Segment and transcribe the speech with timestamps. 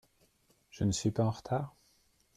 [0.71, 1.75] Je ne suis pas en retard?